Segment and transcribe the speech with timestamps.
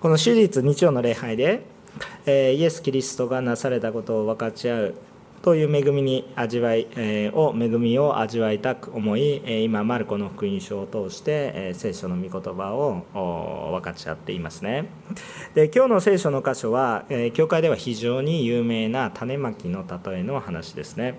[0.00, 1.64] この手術日曜の礼拝で、
[2.24, 4.94] え、イエス・キリストがなされたことを分かち合う
[5.42, 14.86] という恵みに味わい、え、を恵みを味わいたく思い、え、今マルコの福音書を通して、え、聖書の御言葉を分かち合っていますね。
[15.56, 21.18] で今日の聖書の箇所は、え、教会では非常に有名な種まきの例えの話ですね。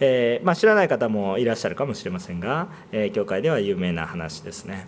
[0.00, 4.86] えー、まあ、知らない方もいらっしゃるかもしれませんが、えー、教会では有名な話ですね、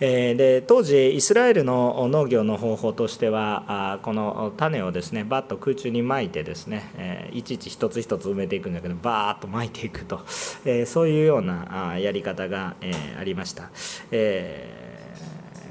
[0.00, 10.20] えー、で当時イスラエルの農業の方法としてはあこの種をですねバッと空中にまいてですね、えいちいち一つ一つ埋めていくんだけどバーッとまいていくと、
[10.64, 13.70] えそういうようなあやり方が、えありました、
[14.10, 14.85] えー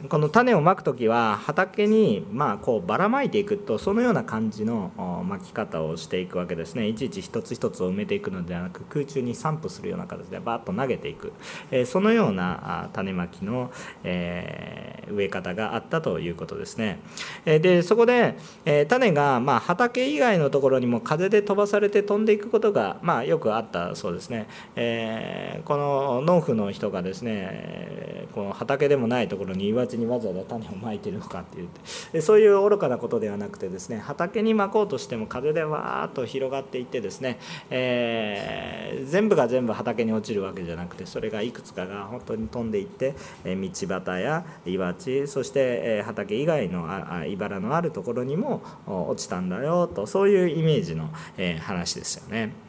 [0.10, 4.92] この種をまく時は畑にまあこうばらまいていくとそのような感じの
[5.28, 6.88] まき方をしていくわけですね。
[6.88, 11.34] いちいち一つ一つを埋めていくのではなく空中に散布するような形でバーッと投げていく、
[11.72, 13.72] えそのような種まきの、
[14.04, 17.00] え植え方があったということですね。
[17.46, 31.68] でそこで、え種がま畑以外のところにも風で飛ばされて飛んでいくことがまあよくあったそうですね、えこの農夫の人がですねこの畑でもないところに岩地にわざわざ種をまいてるのかって言っ
[32.12, 52.65] てそういう愚かなことではなくてですね畑にまこうとしても風でわーっと広がっていってですね、えー、全部が全部畑に落ちるわけじゃなくてそれがいくつかが本当に飛んでいって、え道端や岩地そして、え畑以外のあ茨のあるところにも落ちたんだよとそういうイメージの、え話ですよね。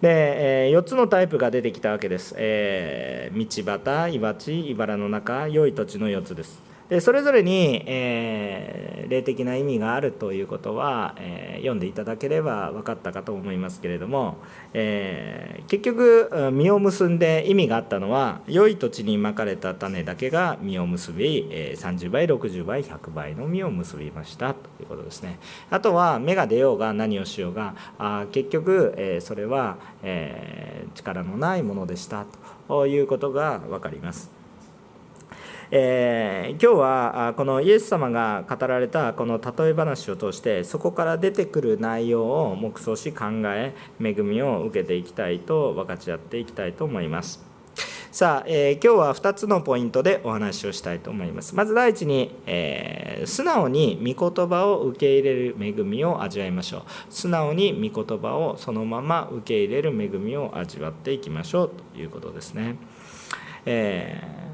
[0.00, 6.65] で、えー、4つのタイプが出てきたわけです、えー、道端岩地茨の中良い土地の4つです。
[6.88, 14.36] でそれぞれに、えー、霊的な意味があるということは、えー、読んでいただければ分かったかと思いますけれども、
[14.72, 25.40] えー、結局実を結んで意味があったのは良い土地にまかれた種だけが実を結び、えー、30倍60倍100倍の実を結びましたということですね。
[25.70, 32.26] あとは芽が出ようが何をしようがあ結局、えー、それは、えー、力のないものでした
[32.68, 34.35] ということが分かります。
[35.70, 47.44] えー、今日はこのイエス様が語られたこの例え話を通してそこから出てくる内容を黙想し考え恵みを受けていきたいと分かち合っていきたいと思います。
[48.12, 51.54] さあ、えー、今日は2つのポイントでお話をしたいと思います。
[51.54, 56.82] まず第一に、えー、素直に御言葉を受け入れる恵みを味わいましょう。
[57.10, 62.76] 素直に御言葉をそのまま受け入れる恵みを味わっていきましょうということですね。
[63.66, 64.45] えー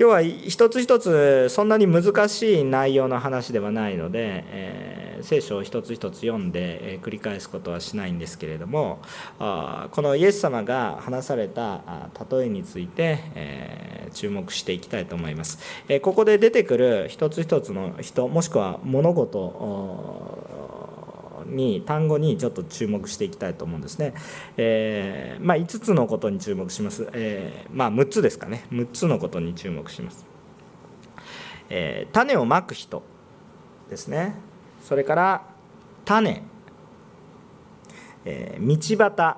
[0.00, 9.02] 今日は一つ一つそんなに難しい内容の話ではないので、えー、聖書を一つ一つ読んで、えー、繰り返すことはしないんですけれども
[9.38, 11.82] あこのイエス様が話された
[12.30, 15.58] 例えについて、えー、注目していきたいと思います、
[15.88, 20.48] えここで出てくる一つ一つの人もしくは物事
[21.52, 24.14] に単語にちょっと注目していきたいと思うんですね。
[24.56, 27.08] えー、まあ、5つのことに注目します。
[27.12, 28.64] えー、まあ、6つですかね。
[28.70, 30.26] 6つのことに注目します。
[31.70, 33.02] えー、種をまく人
[33.88, 34.34] ですね。
[34.82, 35.42] それから
[36.04, 36.42] 種、
[38.24, 39.36] え道端。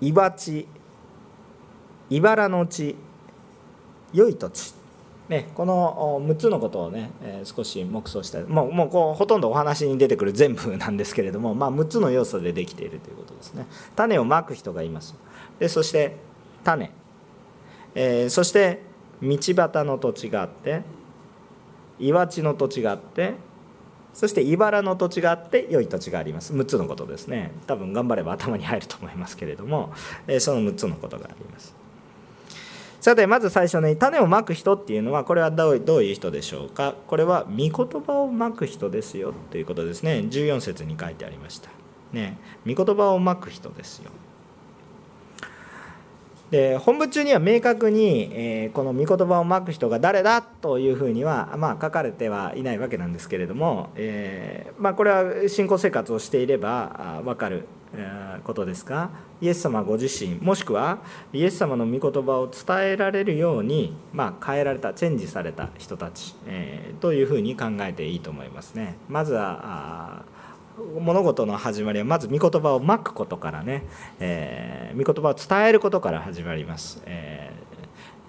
[0.00, 0.68] 岩地
[2.10, 2.96] 茨の地。
[4.12, 4.77] 良い土地。
[5.28, 13.66] ね、この6つのことをね、えー、少し黙想したもうもうこうほとんどお話に出てくる全部なんですけれども、まあ、6つの要素でできているということですね。
[13.94, 15.14] 種をまく人がいます。
[15.58, 16.16] でそして
[16.64, 16.90] 種、
[17.94, 18.82] えー、そして
[19.20, 20.82] 道端の土地があって
[21.98, 23.34] 岩地の土地があって
[24.14, 26.54] そして茨の土地があって良い土地があります。
[26.54, 27.52] 6つのことですね。
[27.66, 29.92] 多分頑張れば頭に入ると思いますけれども、
[30.26, 31.76] えー、その6つのことがあります。
[33.08, 36.94] さてまず最初に種をまく人っていうのはこれはどうどういう人でしょうか？
[37.06, 37.70] これは御言
[38.02, 40.26] 葉をまく人ですよということですね。
[40.30, 41.70] 14節に書いてありました。
[42.12, 42.36] ね。
[42.66, 44.10] 御言葉をまく人ですよ。
[46.50, 57.66] で本文中には明確に、えー、この御言葉をまく人が誰だというふうには、まあ、書かれてはいないわけなんですけれども、えーまあ、これは信仰生活をしていれば分かる
[58.44, 60.98] ことですがイエス様ご自身もしくは
[61.32, 68.96] イエス様の御言葉を伝えられるように、まあ、変えられたチェンジされた人たち、えー、というふうに考えていいと思いますね。
[69.08, 70.24] まずは
[71.00, 73.84] 物事の始まりはまず御言葉をまくことからね、
[74.20, 77.02] えー、御言葉を伝えることから始まります。
[77.06, 77.52] え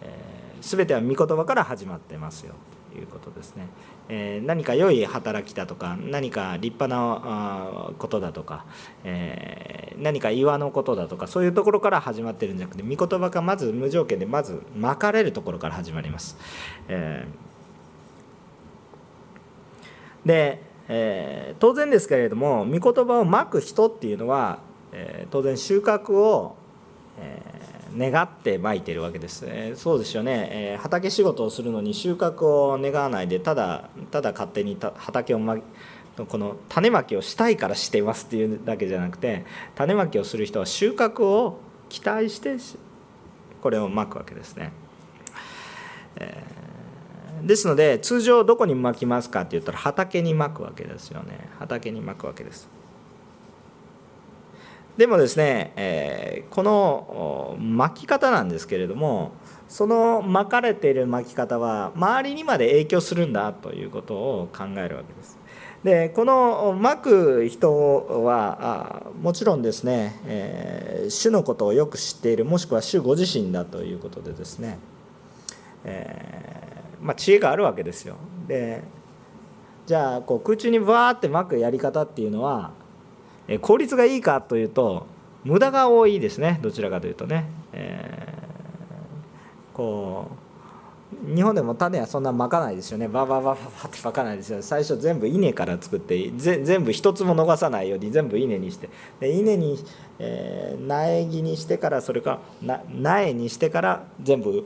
[0.01, 2.55] ーえー、全ては御言葉から始まってますよ
[2.91, 3.67] ということですね。
[4.11, 8.65] え何か良い働きだとか何か立派なことだとか、
[9.03, 16.37] え何か岩のことだとかそういうところから始まってるんじゃなくて御言葉がまず無条件でまずまかれるところから始まります。
[16.87, 17.27] え
[20.25, 24.59] で、えー、当然ですけれども御言葉をまく人っていうのは、
[24.91, 26.55] えー、当然収穫を、
[27.19, 35.57] えー、願ってまいてるわけです、えそうですよね、え畑仕事をするのに収穫を願わないでただただ勝手に畑をま
[36.27, 39.45] この種まきをしたいからしていますっていうだけじゃなくて
[39.75, 42.57] 種まきをする人は収穫を期待して
[43.61, 44.71] これをまくわけですね。
[46.15, 46.58] えー、
[47.43, 52.69] ですので通常どこにまきますかって言ったら畑にまくわけですよね畑にまくわけです。
[54.97, 59.31] でもですね、えー、この巻き方なんですけれども
[59.69, 65.39] その巻かれている巻き方は周りにまで影響するんだということを考えるわけです。
[65.83, 74.77] でこの巻く人はあもちろんですね、えー、主のことをよく知っているもしくは主ご自身だということでですね、
[75.85, 78.15] えー、まあ、知恵があるわけですよ。
[78.47, 78.83] で
[79.85, 82.71] じゃあこう空中にバーって巻くやり方っていうのは
[83.61, 85.07] 効率がいいかというと
[85.43, 87.45] 無駄が多いですねどちらかというとね。
[87.73, 90.49] えー、こう
[91.25, 99.83] 日本でも種はそんなまかないですよねバババババってまかないですよ最初全部稲から作って全部一つも逃さないように全部稲にしてで稲に、
[100.19, 104.65] えー、苗木にしてからそれから苗にしてから全部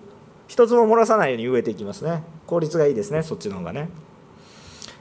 [0.53, 3.89] 一つも漏らさないように植えていきますね効率がいいですねそっちの方がね。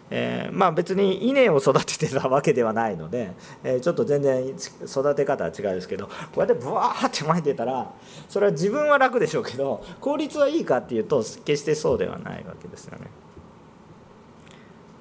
[0.08, 3.32] えー、まあ別に稲を育ててたわけではないので、
[3.62, 7.90] えー、ちょっと全然育て方は違うですけどこうやってブワーって巻いてたら
[8.30, 13.06] それは自分は楽でしょうけど効率はいいかっていうと決してそうではないわけですよね。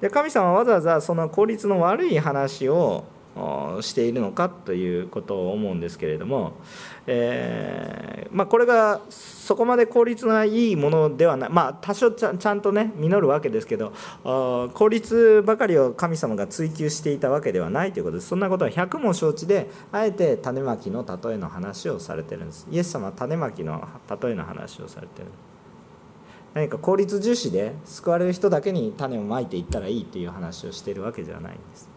[0.02, 3.04] で神様はわざわざその効率の悪い話を
[3.80, 6.52] しているのかということを思うんですけれども、
[7.06, 11.50] えー、まあ、これがそこまで効率がいいものではない。
[11.50, 13.92] まあ多少ちゃんとね実るわけですけど
[14.22, 22.66] 効率ばかりを神様が追求していたわけではないということですそんなことは100も承知であえて種まきの例えの話をされてるんです。
[22.70, 23.88] イエス様は種まきの
[24.22, 25.28] 例えの話をされてる。
[26.54, 31.91] 何か効率重視で救われる人だけに種をまいていったらいいっていう話をしているわけではないんです。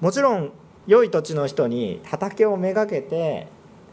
[0.00, 0.52] もちろん
[0.86, 3.48] 良い土地の人に畑をめがけて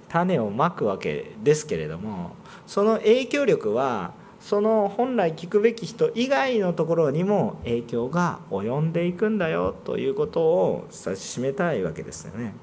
[0.09, 2.35] 種をまくわけですけれども
[2.67, 12.53] その影響力はその本来聞くべき人以外のところにも影響が及んでいくんだよということを指し示たいわけですよね。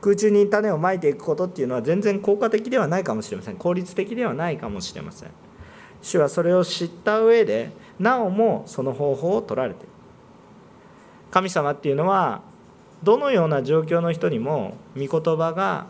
[0.00, 3.56] 空中に種をまいていくことっていうのは全然効果的ではないかもしれません。
[3.56, 5.28] 効率的ではないかもしれません。
[6.00, 9.92] 主はそれを知った上でなおもその方法を取られている
[11.30, 12.42] 神様っていうのは
[13.02, 15.86] どのような状況の人にも御言葉が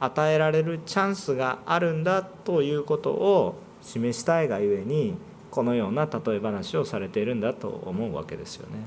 [0.00, 5.14] 与えられるチャンスがあるんだということを示したいがゆえに
[5.50, 8.78] このような例え話をされているんだと思うわけですよね。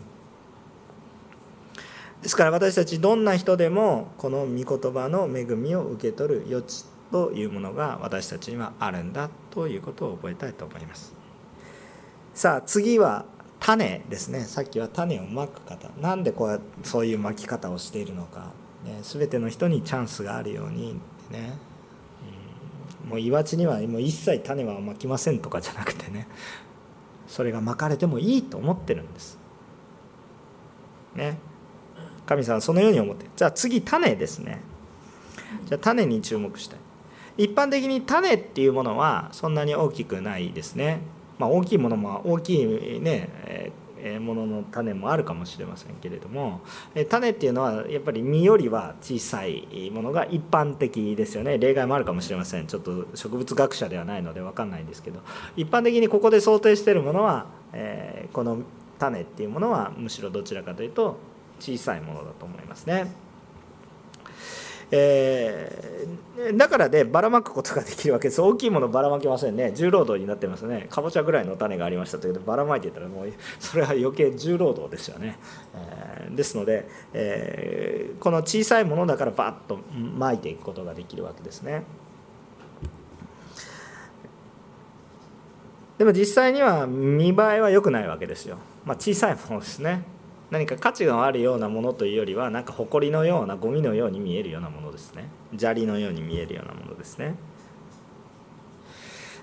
[2.21, 11.13] ですから私たちどんな人でもこの御言葉の恵みを受け取る余地というものが私たちにはあるんだということを覚えたいと思います。
[12.33, 13.25] さあ次は
[13.59, 14.41] 種ですね。
[14.41, 15.89] さっきは種をまく方。
[15.99, 18.51] なんでこうやそういうまき方をしているのか、
[18.85, 20.99] ね、全ての人にチャンスがあるように
[21.31, 21.53] ね、
[23.03, 26.27] うん、もう岩地にはもう一切種はまきませんとかじゃなくてね。
[27.27, 29.37] それがまかれてもいいと思ってるんです。
[31.15, 31.37] ね。
[32.25, 34.61] 神様はそのように思ってじゃあ次種ですね。
[35.65, 36.79] じゃあ種に注目したい。
[37.37, 41.01] 一般的に種っていうものはそんなに大きくないですね。
[41.37, 43.29] まあ、大きいものも大きいね、
[43.99, 46.61] えー、ものの種もあるかもしれませんけれども
[47.09, 51.57] 種っていうのはやっぱり実よりは小さいものが一般的ですよね。
[51.57, 52.67] 例外もあるかもしれません。
[52.67, 55.19] ちょっと植物学者ではないので分かんないんですけど。
[55.55, 58.59] 一般的にここで想定してるものは、えー、この
[58.99, 61.17] 種っていうものはむしろどちらかというと
[61.59, 63.26] 小さいものだと思いますね。
[64.89, 68.29] えー、だからねばらまくことができるわけ。
[68.29, 69.71] です大きいものばらまけませんね。
[69.73, 70.87] 重労働になってますね。
[70.89, 75.37] かぼちゃぐらいの種がありましたけどばらまいていたらもうそれは余計重労働ですよね、
[75.75, 81.83] えー、ですので、えー、この小さいものだからバッとまいていくことができるわけですね。
[85.97, 90.03] でも実際には見栄えは良くないわけですよ、まあ、小さいものですね。
[90.49, 95.29] 何か価値があるようなものというよりはなんか埃のようなゴミのように見えるようなものですね。
[95.57, 97.35] 砂利のように見えるようなものですね、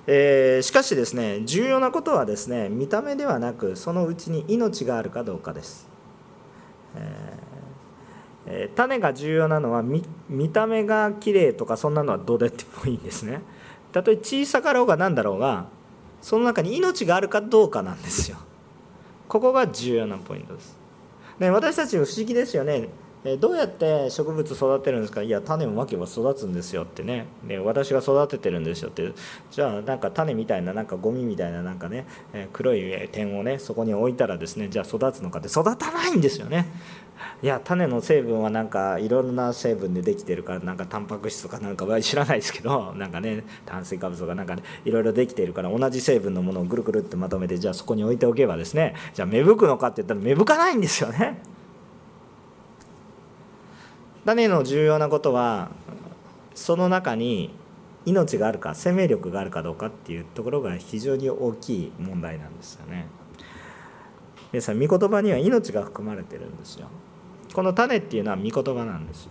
[0.07, 5.89] えー、しかしですね重要なことはですね見た目ではなくそのうちに命があるかどうかです、
[8.47, 10.03] えー、種が重要なのは見
[10.51, 13.41] た目が綺麗とかそんなのはどうでってもいいんですね。
[13.93, 15.67] たとえ小さかろうが何だろうが
[16.21, 18.39] その中に命があるかどうかなんですよ。
[19.29, 20.77] ここが重要なポイントです、
[21.39, 22.89] ね、私たち不思議ですよね。
[23.41, 25.23] どうやって植物育てるんですか？
[25.23, 27.25] いや種をまけば育つんですよってね。
[27.49, 29.13] で私が育ててるんですよって。
[29.51, 32.05] じゃあなんか種みたいななんかゴミみたいななんかね
[32.53, 35.49] 黒い点をねそこに置いたらですねじゃあ育つのかって。
[35.49, 36.67] 育たないんですよね。
[37.43, 51.41] いや種の成分はなんかいろんな成分でできてるからなんかタンパク質とかなんかは知らないですけど なんかね炭水化物とかなんか、ね、いろいろできてるから同じ成分のものをぐるぐるってまとめてじゃあそこに置いておけばですねじゃあ芽吹くのかって言ったら芽吹かないんですよね。
[54.25, 55.71] 種の重要なことは
[56.55, 57.51] その中に
[58.07, 63.07] 命があるか生命力があるかどうかっていうところが非常に大きい問題なんですよね。
[64.55, 66.87] 皆さん御言葉には命が含まれてるんですよ。
[67.55, 69.31] この種っていうのは御言葉なんですよ。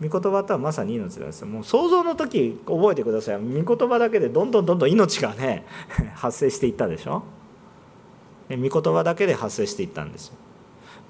[0.00, 1.46] 御言葉とはまさに命なんですよ。
[1.46, 3.38] もう想像の時覚えてください。
[3.38, 5.64] 御言葉だけでどんどんどんどん命がね
[6.14, 7.22] 発生していったでしょ。
[8.50, 10.34] 御言葉だけで発生していったんですよ。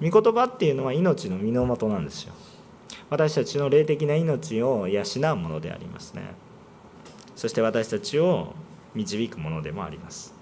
[0.01, 2.33] 御言葉っていうのは命の源なんですよ。
[3.09, 6.33] 私たちの霊的な命を養うものでありますね
[7.35, 8.53] そして私たちを
[8.93, 10.33] 導くものでもあります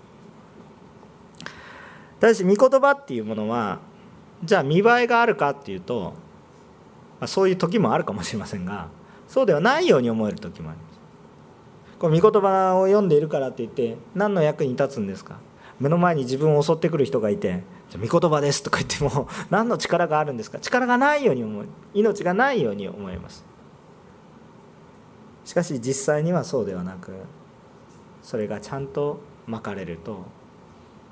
[2.20, 3.80] ただし御言葉っていうものは
[4.44, 6.14] じゃあ見栄えがあるかっていうと、
[7.20, 8.88] まあ、そういう時もあるかもしれませんが
[9.28, 10.98] そうではないように思える時もあります。
[12.00, 15.38] この御言葉を読んでいるからって言って何の役に立つんですか？
[15.80, 20.60] 目の前に自分を襲ってくる人がいて「じゃ御言葉です」とか言っても 何の力があるんですか？
[20.60, 21.66] 力がないように思う。
[21.96, 23.44] 命がないように思います。
[25.46, 27.14] しかし実際にはそうではなく
[28.22, 30.26] それがちゃんとまかれると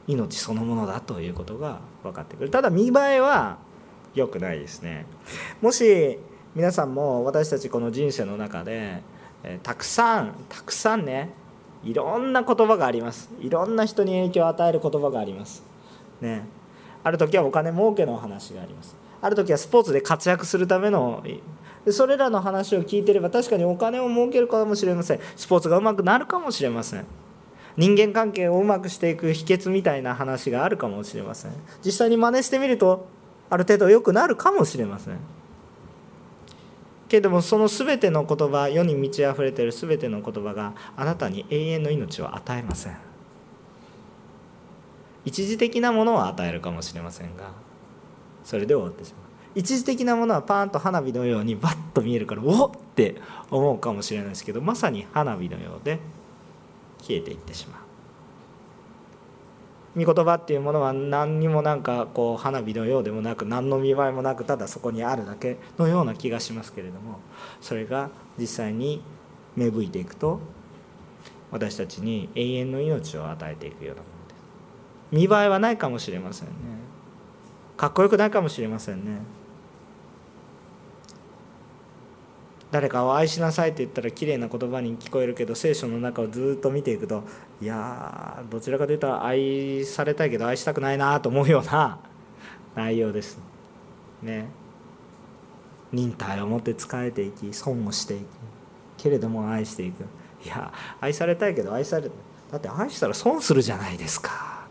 [0.07, 2.49] 命そのものだということが分かってくる。
[2.49, 3.57] ただ見栄えは
[4.13, 5.05] 良くないですね。
[5.61, 6.19] もし
[6.55, 9.01] 皆さんも私たちこの人生の中で
[9.63, 11.31] たくさんたくさんね
[11.83, 13.29] いろんな言葉があります。
[13.41, 15.63] いろんな人に影響を与える言葉があります。
[16.21, 16.45] ね。
[17.03, 18.95] ある時はお金儲けの話があります。
[19.21, 21.23] ある時はスポーツで活躍するための
[21.89, 25.19] それらの話を聞いてれば確かにお金を儲けるかもしれません。
[25.35, 27.05] スポーツがうまくなるかもしれません。
[27.77, 31.51] 人間関係をうまくしていく秘訣みたいな話があるかもしれません。
[31.83, 33.07] 実際に真似してみると
[33.49, 35.17] ある程度良くなるかもしれません。
[37.07, 42.97] けれどもその全ての言葉世に満ち溢れている全ての言葉があなたに永遠の命を与えません。
[45.25, 47.51] 一時的なものを与えるかもしれませんが
[48.43, 49.21] それで終わってしまう。
[49.55, 53.15] 一時的なものはパーンと花火のようにバッと見えるからおっって
[53.51, 55.99] 思うかもしれないですけどまさに花火のようで
[57.05, 57.85] 消えていってしまう。
[60.03, 67.19] 御言葉っていうものは何にもなんかこう花火のようでもなく何の見栄えもなくただそこにあるだけのような気がしますけれども
[67.61, 69.01] それが実際に
[69.55, 70.41] 芽吹いていくと
[71.49, 75.29] 私たちに永遠の命を与えていくようなものです。
[75.29, 76.53] 見栄えはないかもしれませんね。
[77.77, 79.19] かっこよくないかもしれませんね。
[82.75, 87.23] 誰かを愛しなさいって言ったら綺麗な言葉に聞こえるけど聖書の中をずっと見ていくと
[87.61, 91.97] いやどちらかというと愛されたいけど愛したくないなと思うような
[92.75, 93.39] 内容です。
[94.21, 94.49] ね。
[95.93, 98.25] 忍耐を持って仕えていき損をしていく
[98.97, 100.03] けれども愛していく。
[100.43, 102.11] いや愛されたいけど愛され
[102.51, 104.67] だって愛したら損するじゃないですか。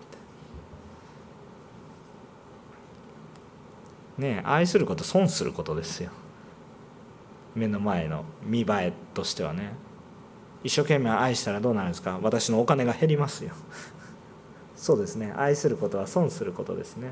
[4.18, 6.10] ね愛すること損することですよ。
[7.54, 9.72] 目の前の見栄えとしてはね。
[10.62, 12.18] 一生懸命愛したらどうなるんですか？
[12.22, 13.52] 私のお金が減りますよ。
[14.76, 15.32] そうですね。
[15.36, 17.10] 愛することは損することですね。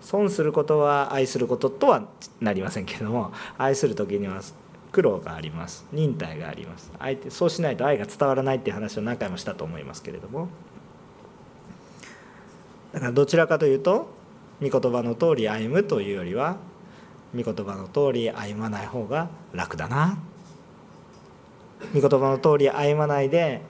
[0.00, 2.04] 損することは愛することとは
[2.40, 4.40] なりませんけれども愛する時には
[4.90, 5.86] 苦労があります。
[5.92, 6.90] 忍耐があります。
[6.98, 10.48] 相手そうしないと愛が伝わらないっていう話を何回もしたと思いますけれども。
[12.92, 14.08] だからどちらかというと
[14.60, 16.56] 御言葉の通り歩むというよりは
[17.34, 20.18] 御言葉の通り歩まない方が楽だな。
[21.94, 23.62] 御言葉の通り歩まないで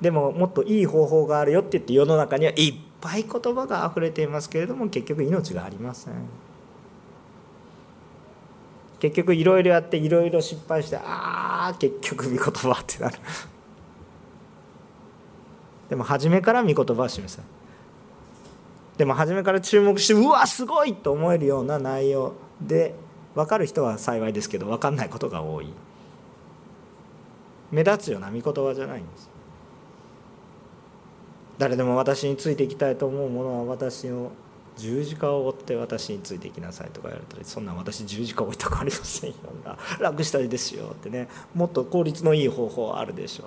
[0.00, 6.14] でももっといい方法があるよって言って世の中にはいっぱい言葉があふれていますけれども結局命がありません。
[8.98, 13.18] 結局いろいろやっていろいろ失敗してああ結局御言葉ってなる。
[15.88, 17.42] でも初めから御言葉は示せ
[18.96, 22.32] でも初めから注目してうわすごいと思えるような内容。
[22.60, 22.94] で
[23.34, 25.72] 分かる人は幸いですけど分かんないことが多い。
[27.70, 29.28] 目立つような御言葉じゃないんです
[31.58, 34.30] 誰でも私についていきたいと思うものは私を
[34.76, 39.36] 十字架を追って私についていきなさいとか言われたらそんな私十字架を置いたくありませんよ。
[40.00, 41.28] 楽したいですよってね。
[41.54, 43.46] もっと効率のいい方法あるでしょう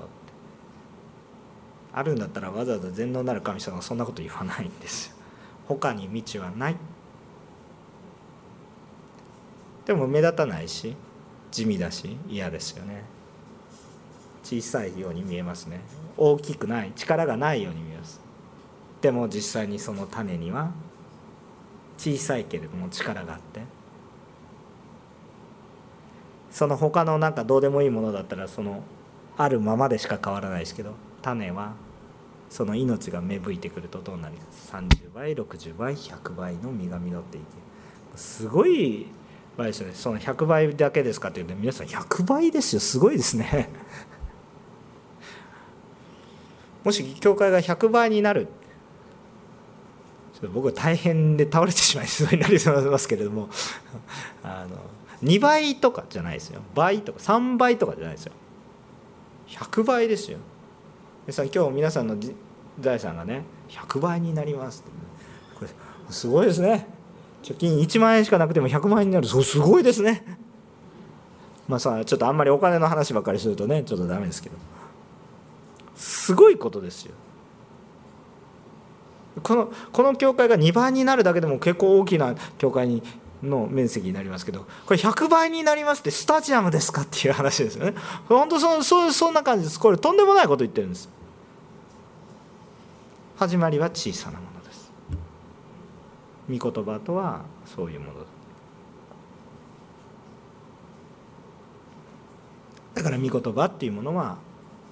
[1.94, 5.16] あるんだったらわざわざ全能なる神様はそんなこと言わないんですよ。
[5.68, 6.76] 他に道はない。
[9.90, 10.96] でも目立たないし
[11.50, 13.06] 地味だし嫌ですよね。
[14.44, 15.82] 小さいように見えますね。
[16.16, 18.22] 大きくない力がないように見えます。
[19.02, 20.70] でも実際にその種には
[21.98, 23.62] 小さいけれども力があって。
[26.52, 28.84] その他のなんかどうでもいいものだったらその
[29.38, 30.94] あるままでしか変わらないですけど
[31.24, 31.74] 種は
[32.52, 37.48] その命が芽吹いてくるとどうなります30倍60倍100倍の実が実っていけ
[38.16, 39.08] すごい
[39.60, 39.94] 倍ですよね。
[39.94, 42.80] その100倍だけですかっていうと皆さん100倍ですよ。
[42.80, 43.70] すごいですね。
[46.84, 48.48] もし教会が100倍になる。
[50.54, 53.50] 僕は大変で倒れてしまいそうになりますけれども。
[54.42, 54.78] あの
[55.22, 56.62] 2倍とかじゃないですよ。
[56.74, 58.32] 倍とか3倍とかじゃないですよ。
[59.48, 60.38] 100倍ですよ。
[61.28, 62.16] 皆さん今日皆さんの
[62.80, 64.92] 財産がね100倍になりますって。
[65.60, 65.72] これ
[66.10, 66.99] すごいですね。
[67.44, 69.28] 貯金1万円しかなくても100万円になる。
[69.28, 70.24] そうすごいですね。
[71.68, 74.56] まあさちょっとあんまりお金の話ばっかりするとねちょっとダメですけど。
[75.96, 77.14] すごいことですよ。
[79.44, 83.04] このこの教会が2倍になるだけでも結構大きな教会に
[83.44, 87.94] の面積になりますけどこれ100倍になりますってスタジアムですかっていう話ですよね。
[88.28, 89.80] 本当そそそんな感じです。
[89.80, 91.10] これとんでもないこと言ってるんです。
[93.38, 94.59] 始まりは小さなもの。
[96.50, 98.26] 御言葉とはそういうもの。
[102.96, 104.38] だから御言葉っていうものは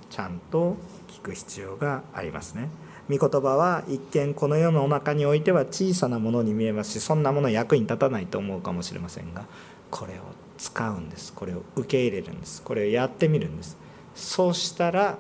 [0.10, 2.70] ちゃんと聞く必要がありますね。
[3.10, 9.46] 御言葉は一見この世の中においては小さなものに見えますしそんなもの役に立たないと思うかもしれませんが
[9.90, 10.18] これを
[10.58, 11.34] 使うんです。
[11.34, 12.62] これを受け入れるんです。
[12.62, 13.78] これをやってみるんです。
[14.16, 15.18] そうしたら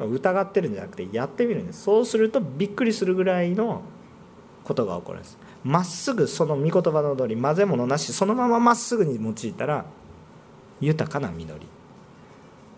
[0.00, 1.82] 疑ってるんじゃなくてやってみるんです。
[1.82, 3.82] そうするとびっくりするぐらいの
[4.64, 5.38] ことが起こるんです。
[5.68, 9.84] まっすぐその御言葉の通り混ぜ物なしそのまままっすぐに用いたら
[10.80, 11.66] 豊かな実り。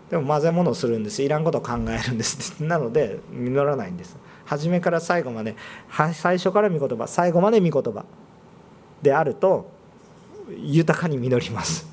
[0.09, 1.23] でも混ぜ物をするんです。
[1.23, 2.59] いらんことを考えるんです。
[2.61, 4.17] なので実らないんです。
[4.43, 5.55] 初めから最後まで
[6.11, 8.03] 最初から御言葉最後まで御言葉
[9.01, 9.71] であると
[10.49, 11.87] 豊かに実ります。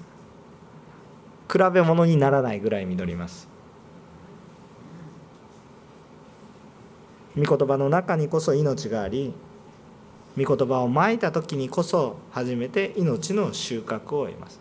[1.49, 3.47] 比べ物にならないぐらい実ります。
[7.37, 9.33] 御言葉の中にこそ命があり
[10.39, 14.61] 御言葉をまいた時にこそ初めて命の収穫を得ます。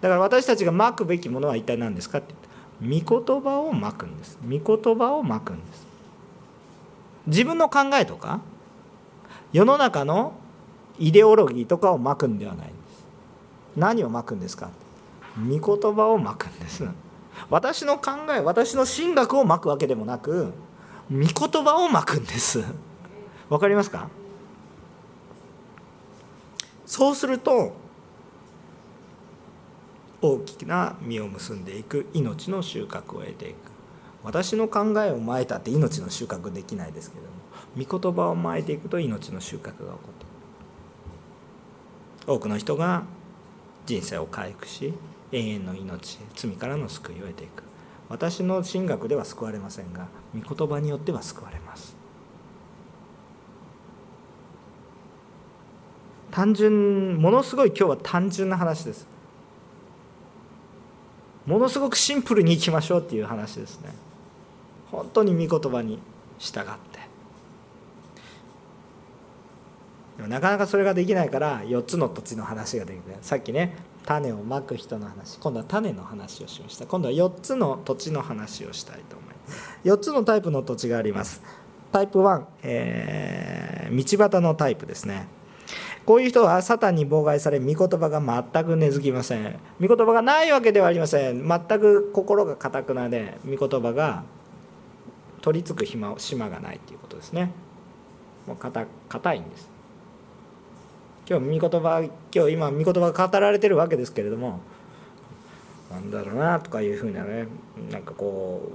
[0.00, 2.34] だから私たちがまくべきものは一体何ですかって
[2.80, 4.38] 言った御言葉をまくんです。
[4.42, 5.86] 御言葉をまくんです。
[7.28, 8.40] 自分の考えとか
[9.52, 10.32] 世の中の
[10.98, 13.04] イデオロギーとかをまくんではないんです。
[13.76, 14.70] 何をまくんですか
[15.38, 16.84] 御言葉をまくんです。
[17.48, 20.52] 私の考え私の神学をまくわけでもなく
[21.10, 22.64] 御言葉をまくんです。
[23.48, 24.08] わかりますか？
[26.92, 27.72] そうすると
[30.20, 33.56] 大きな実を結んでいく命の収穫を得ていく。
[34.22, 37.30] 私の考えをまいたって命の収穫できないですけども
[37.82, 39.88] 御言葉をまいていくと命の収穫が起こ
[42.26, 43.04] る多くの人が
[43.86, 44.92] 人生を回復し
[45.32, 47.62] 永遠の命罪からの救いを得ていく。
[48.10, 52.01] 私の神学では救われませんが御言葉によっては救われます。
[56.32, 59.06] 単純ものすごい今日は単純な話です。
[61.46, 63.90] ものすごくシンプルにいきましょうっていう話ですね。
[64.90, 65.98] 本当に御言葉に
[66.38, 67.00] 従って。
[70.16, 75.38] でもなかなかそれができないから4つの土地の話ができるさっきね種をまく人の話。
[75.38, 76.86] 今度は種の話をしました。
[76.86, 79.78] 今度は4つの土地の話をしたいと思います。
[79.84, 81.42] 4つのタイプの土地があります。
[81.92, 85.28] タイプ1、えー、道端のタイプですね。
[86.04, 89.58] こういう人はサタンに妨害され御言葉が全く根付きません。
[89.80, 91.46] 御言葉がないわけではありません。
[91.46, 94.24] 全く心がかたくなで御言葉が
[95.40, 97.52] 取り付く暇を島がないっていうことですね。
[98.46, 99.70] もう硬いんです。
[101.28, 102.02] 今日御言葉
[102.34, 104.60] 今日今御言葉が語られてるわけですけれども
[105.88, 107.46] なんだろうなとかいうふうなね
[107.90, 108.72] なんかこ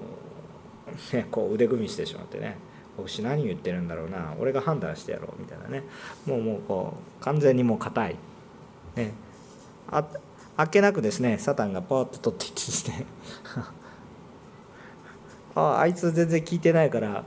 [1.13, 2.57] う,、ね、こう腕組みしてしまってね。
[2.97, 5.83] 私何言ってるんだろうな俺が判断してやろうみたいなね。
[6.25, 8.15] もうもうこう完全にもう硬い。
[8.95, 9.13] ね。
[9.89, 10.03] あ
[10.63, 12.55] っけなくですねサタンがポーッと取っていって。
[12.55, 13.05] ですね
[15.55, 17.23] ああいつ全然聞いてないから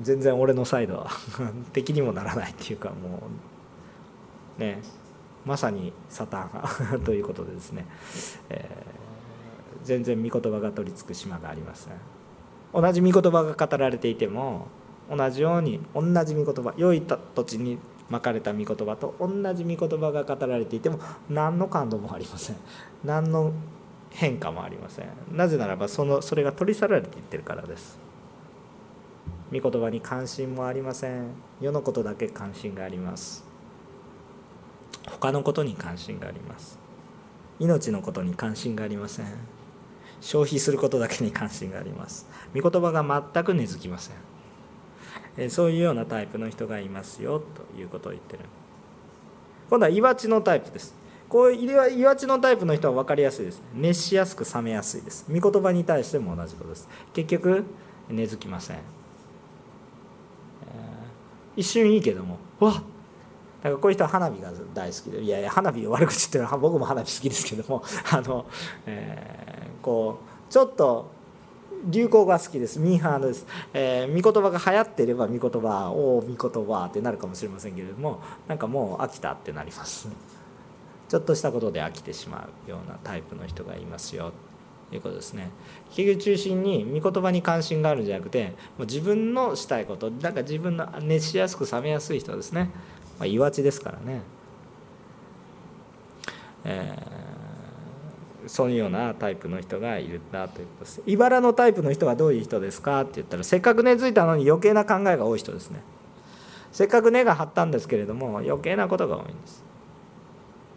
[0.00, 1.10] 全然俺のサイドは。
[1.72, 3.22] 敵にもならないっていうかも
[4.58, 4.80] うね。
[5.44, 7.86] まさにサタン ということでですね、
[8.48, 11.94] えー、全然御言葉が取り付く島がありません
[12.74, 14.66] 同じ御言葉が語られていても
[15.10, 22.56] 同じように同じ御言葉良い土地にまかれた御言葉と同じ御言葉が語られていても何の感動もありません。
[23.04, 23.52] 何の
[24.10, 25.06] 変化もありません。
[25.30, 27.98] なぜならばそのそれが取り去られていってるからです。
[29.52, 31.28] 御言葉に関心もありません。
[31.60, 33.44] 世のことだけ関心があります。
[35.10, 36.78] 他のことに関心があります。
[37.58, 39.26] 命のことに関心がありません。
[40.22, 42.26] 消費することだけに関心があります。
[42.54, 44.12] 御言葉が全く根付きませ
[45.36, 45.50] ん。
[45.50, 47.42] そういうようなタイプの人がいますよ
[47.74, 48.44] ということを言ってる。
[49.68, 50.94] 今度は岩地のタイプです。
[51.28, 53.62] こういう岩地のタイプの人は分かりやすいです。
[53.74, 55.26] 熱しやすく冷めやすいです。
[55.28, 56.88] 御言葉に対しても同じことです。
[57.12, 57.64] 結局
[58.08, 58.78] 根付きません。
[61.56, 62.82] 一瞬いいけどもわっ
[63.62, 68.46] だかこういう人は花火が大好きでいやいや花火を悪口言っていうのは僕も花火好きですけども あの、
[68.86, 71.10] えー、こうちょっと
[71.84, 72.78] 流行が好きです。
[72.78, 80.08] ミーハーです、えー、御言葉が流行っていれば御言葉おお御言葉ってなるかもしれませんけれどもなんかもう飽きたってなります。
[81.08, 84.32] ちょっとしたことで飽きてしまうようなタイプの人がいますよ。
[84.90, 85.50] ということですね。
[85.90, 92.70] 結局中心に御言葉に関心があるんじゃなくてもう自分のしたいことなんか自分の熱しやすく冷めやすい人ですね、
[93.22, 94.20] まあ、岩地ですからね、
[96.64, 101.02] えー、そういうようなタイプの人がいるんだということです。
[101.06, 105.82] 茨のタイプの人はどういう人ですかって言ったらせっかく根付いたのに余計な考えが多い人ですね。
[106.72, 109.62] せっかく根が張ったんですけれども余計なことが多いんです。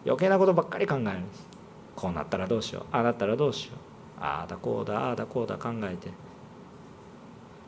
[0.06, 1.48] 余計なことばっかり考えるんです。
[1.96, 2.84] こうなったらどうしよう。
[2.92, 3.74] ああなったらどうしよ
[4.20, 4.22] う。
[4.24, 6.10] ああだこうだああだこうだ考えて、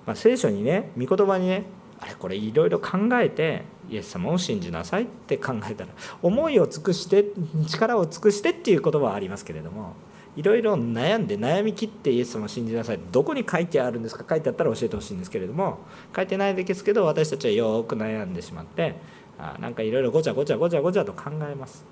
[0.05, 1.65] まあ、聖書にね御言葉にね
[1.99, 5.89] あれこれいろいろ考えてイエス様を信じなさいって考えたら
[6.21, 7.25] 思いを尽くして
[7.67, 9.93] 力を尽くしてっていう言葉はありますけれども
[10.35, 15.79] いろいろ悩んで悩み切ってイエス様を信じなさいどこに書いてあるんですか書いてあったら教えてほしいんですけれども
[16.15, 18.95] 書いてないですけど私たちはよく悩んでしまって
[19.39, 21.85] あなんかいろいろごちゃごちゃごちゃごちゃと考えます。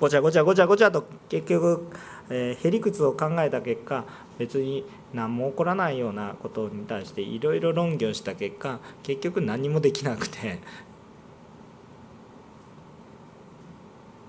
[0.00, 1.88] ごちゃごちゃごちゃごちゃと結局
[2.30, 4.04] えー、へりくつを考えた結果
[4.38, 10.58] 別に何も起こらないようなことに対していろいろ論議をした結果結局何もできなくて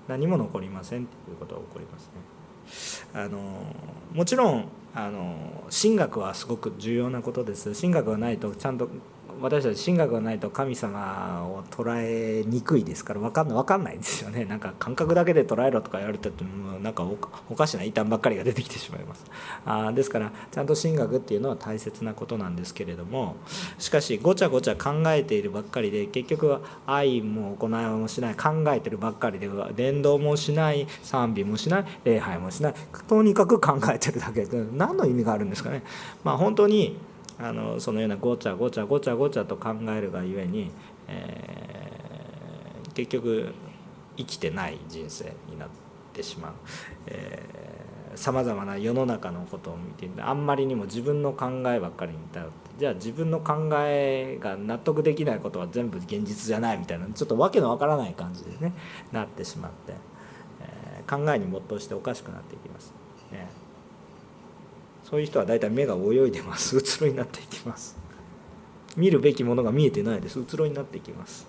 [0.08, 2.40] 何も残りませんということが起こりますね。
[3.12, 3.38] あの
[4.12, 8.88] もちろんあの神学はすごく重要なことです神学がないとちゃんと
[9.40, 14.44] 私たち神学がないと神様を捉えにくいですから分かんない分かんないんですよね。
[14.44, 17.04] なんか感覚だけで捉えろとか言われててもなんか
[17.48, 19.24] おかしな異端ばっかりが出てきてしまいます。
[19.64, 23.36] あですからちゃんと神学っていうのは大切なことなんですけれども
[23.78, 32.74] しかしごちゃごちゃ考えているばっかりで結局は愛も行いもしない考えてるばっかりで伝道もしない賛美もしない礼拝もしない
[33.08, 35.82] とにかく考えてるだけで何の意味があるんですかね。
[36.24, 36.98] まあ本当に
[37.42, 40.70] あのそのようなごちゃごちゃごちゃごちゃと考えるがゆえに、
[41.08, 43.54] えー、結局
[44.16, 45.68] 生きてない人生になっ
[46.12, 46.52] てしまう。
[48.14, 58.72] さまざまな世の中のことを見てあんまりにも自分の考えばっかりに頼ってじゃあ自分の考えが納得できないことは全部現実じゃないみたいなちょっと訳のわからない感じでね
[59.12, 59.94] なってしまって、
[60.60, 62.99] えー、考えに没頭しておかしくなっていきます。
[65.10, 66.76] そういう人は大体目が泳いでます。
[66.76, 67.98] うつろになっていきます。
[68.96, 70.38] 見るべきものが見えてないです。
[70.38, 71.48] うつろになっていきます。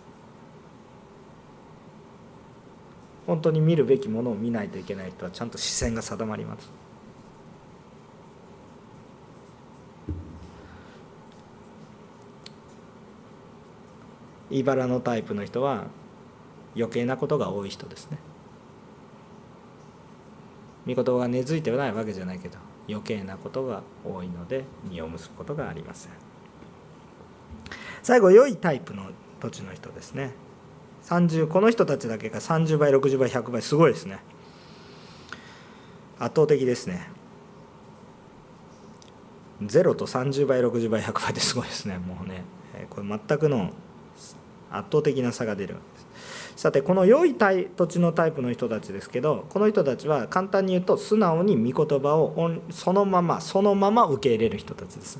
[3.27, 6.71] 本当に見るべきものを見ないといけない人はちゃんと視線が定まります。
[14.49, 15.85] 茨のタイプの人は
[16.75, 18.17] 余計なことが多い人ですね。
[20.87, 22.70] 御言葉が根付いてないわけじゃないけど。
[22.87, 26.11] 余計なことが多いので実を結ぶことがありません。
[28.03, 30.33] 最後良いタイプの土地の人ですね。
[31.03, 34.19] 30この人たちだけが30倍60倍100倍すごいですね。
[36.19, 37.09] 圧倒的ですね。
[39.61, 41.97] 0と30倍60倍100倍ってすごいですね。
[41.97, 42.43] もうね
[42.89, 43.71] これ全くの
[44.71, 45.75] 圧倒的な差が出る。
[46.61, 55.19] さてこの良い土地のタイプの人たちですけどこの人たちは簡単に言うと素直に御言葉をそのままそのまま受け入れる人たちです。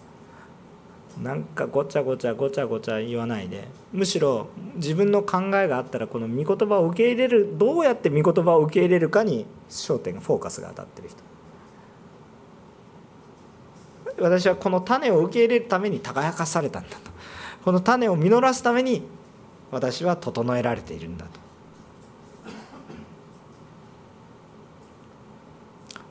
[1.20, 11.24] なんかごちゃごちゃごちゃごちゃ言わないでむしろ自分の考えがあったらこの御言葉を受け入れるどうやって御言葉を受け入れるかに焦点がフォーカスが当たってる人。
[14.22, 17.10] 私はこの種を受け入れるために輝かされたんだと。
[17.66, 19.02] この種を実らすために
[19.72, 21.40] 私は整えられているんだと。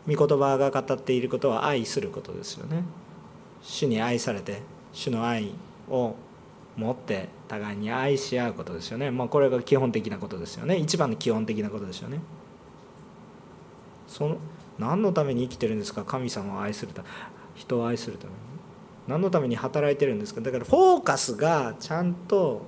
[0.08, 2.82] 御言葉が語っていることは愛することですよね。
[3.62, 5.52] 主に愛されて主の愛
[5.88, 6.14] を
[6.76, 10.76] 持って互いに愛し合うことですよね、まあ、これが基本的なことですよね。
[10.76, 12.20] 一番の基本的なことですよね。
[14.08, 14.38] その
[14.78, 16.04] 何のために生きてるんですか？
[16.04, 17.08] 神様を愛するため。
[17.54, 18.36] 人を愛するために。
[19.06, 20.40] 何のために働いてるんですか？
[20.40, 22.62] だからフォーカスがちゃんと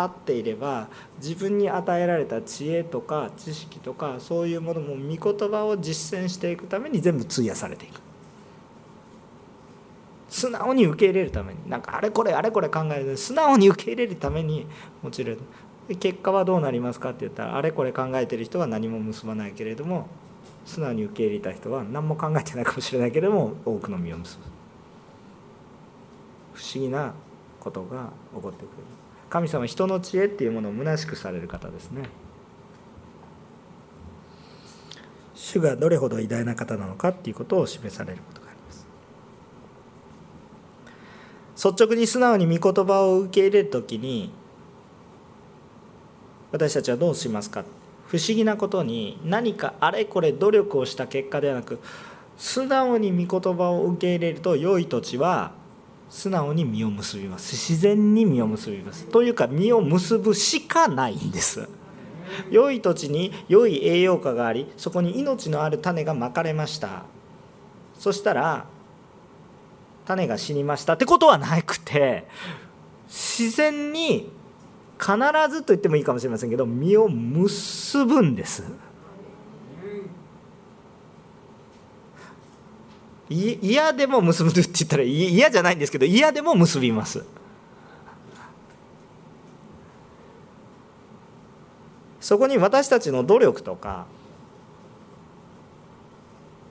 [0.00, 0.88] 合っていれば
[1.20, 8.00] 自分に与えられた知恵とか知識とかそういうものも御言葉を実践していくために全部費やされていく。
[10.28, 11.68] 素直に受け入れるために。
[11.68, 13.16] なんかあれこれあれこれ考える。
[13.16, 14.66] 素直に受け入れるために
[15.02, 15.38] もちろん。
[15.96, 20.06] 結果はどうなりますかって言ったらあれこれ考えてる人は何も結ばないけれども
[20.66, 24.44] 素直に受け入れた人は何も考えてないかもしれないけれども多くの実を結ぶ。
[26.52, 27.14] 不思議な
[27.58, 28.97] ことが起こってくる。
[29.30, 32.08] 神様人の知恵っていうものを虚しくされる方ですね。
[35.34, 38.86] 主がどれほど偉大な方なのかっていうことを示されることがあります。
[41.68, 44.32] 率直に素直に御言葉を受け入れる時に
[46.50, 47.64] 私たちはどうしますか？
[48.06, 51.78] 不思議なことに何かあれこれ努力をした結果ではなく
[52.38, 55.52] 素直に御言葉を受け入れると良い土地は
[56.10, 57.52] 素直に実を結びます。
[57.52, 59.06] 自然に実を結びます。
[59.06, 61.68] というか実を結ぶしかないんです。
[62.50, 67.04] 良い土地に良い栄養価がありそこに命のある種がまかれました。
[67.98, 68.66] そしたら
[70.06, 70.94] 種が死にました。
[70.94, 72.26] ってことはなくて
[73.06, 74.30] 自然に
[74.98, 75.16] 必
[75.50, 78.64] ずと言ってもいいかもしれませんけど実を結ぶんです。
[83.30, 87.24] 嫌でも結ぶって言ったら嫌じゃないんですけど嫌でも結びます。
[92.20, 94.06] そこに私たちの努力とか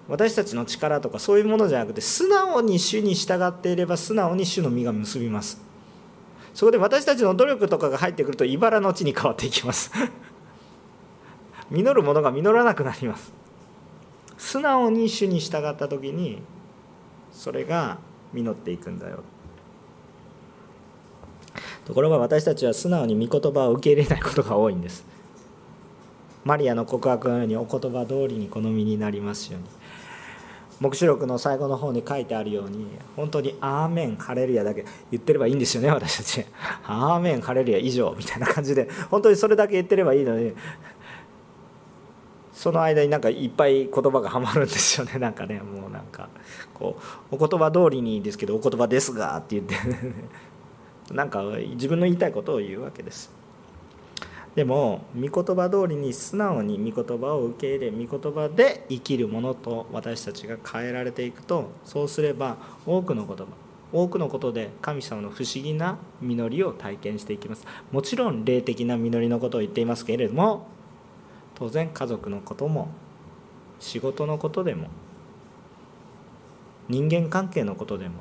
[0.07, 5.61] 私たちの力とかそういうものじゃなくて素直に主に従っていれば素直に主の実が結びます。
[6.53, 9.91] そこで私たちの努力とかが入ってくると茨の地に変わっていきます。
[11.69, 13.33] 実るものが実らなくなります。
[14.37, 16.41] 素直に主に従った時に
[17.31, 17.97] それが
[18.33, 19.23] 実っていくんだよ。
[21.85, 25.05] ところが私たちは素直に御言葉を受け入れないことが多いんです。
[26.43, 29.67] マリアの告白のようにお言葉通りに好みになりますように。
[30.79, 36.45] 黙示録の最後の方に書いてあるように本当に「アーメンハレルヤ」だけ言ってればいいんですよね私たち
[36.85, 40.53] 「アーメンハレルヤ」以上みたいな感じで本当にそれだけ言ってればいいのに。
[42.57, 45.19] その間になんかいっぱい言葉がはまるんですよね。
[45.19, 46.27] なんかねもうなんか
[46.73, 46.99] こ
[47.31, 49.75] うお言葉通りにですけどお言葉ですがって言って。
[51.13, 53.31] なんか自分の言いたいことを言うわけです。
[54.55, 63.45] でも御言葉通りに素直に御言葉を受け入れ御言葉で生きるものと私たちが変えられていくとそうすれば多くの言葉
[63.93, 67.67] 多くのことで神様の不思議な実りを体験していきます。
[67.91, 70.65] もちろん霊的な実りのことを言っていますけれども
[71.57, 72.89] 当然家族のことも
[73.79, 74.89] 仕事のことでも
[76.87, 78.15] 人間関係のことでも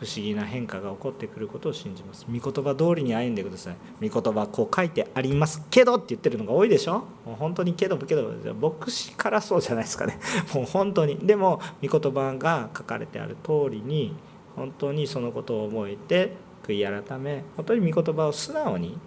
[0.00, 2.24] 不思議な変化が起こってくることを信じます。
[2.26, 4.08] 御言葉通りに歩んでください。
[4.08, 7.04] 御言葉こう書いてありますけどって言ってるのが多いでしょ？
[7.26, 10.18] もう本当にけどけど牧師からそうじゃないですかね。
[10.54, 11.18] もう本当に。
[11.18, 14.14] でも御言葉が書かれてある通りに
[14.56, 16.32] 本当にそのことを覚えて
[16.66, 18.98] 悔い改め本当に御言葉を素直に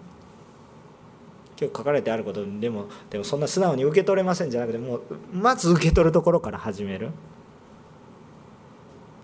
[1.64, 7.10] 今日書かれてあることでもでもそんな素直に受け取れませんじゃなくてもうまず受け取るところから始める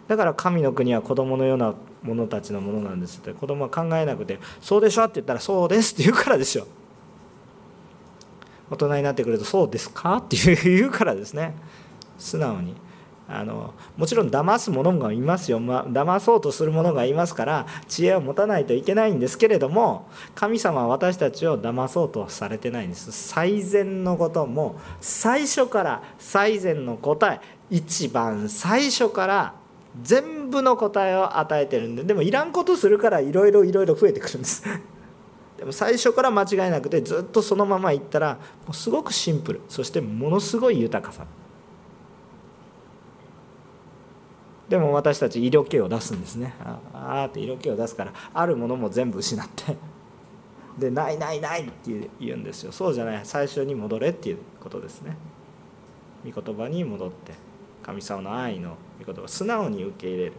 [0.09, 6.67] だから神の国は子供のような者たちのものなんですって子供は考えなくて「そうでしょ?」って言ったら「そうです」って言うからですよ
[8.71, 11.55] 大人になってくると「そうですか?」って言うからですね
[12.19, 12.75] 素直に
[13.33, 23.13] あのもちろん騙す者がいますよ、ま、騙そうとする者がいますから知恵を持たないといけないんですけれども神様は私たちを騙そうとされてないんです。
[23.13, 27.41] 最善のことも最初から最善の答え
[27.71, 29.55] 一番最初から
[30.03, 34.65] 全部の答えを与えてるんででもいらんことするからいろいろいろいろ増えてくるんです。
[35.57, 39.61] でも最初から間違いなくてずっとそのままいったらもうすごくシンプル。
[39.69, 41.27] そしてものすごい豊かさ。
[44.71, 46.55] でも私たち色気を出すんですね。
[46.63, 49.77] ああって色気を出すからあるものも全部失って。
[50.79, 52.71] でないないないって言うんですよ。
[52.71, 53.21] そうじゃない。
[53.25, 55.17] 最初に戻れっていうことですね。
[56.25, 57.33] 御言葉に戻って
[57.83, 60.33] 神様の愛の御言葉を素直に受け入れる。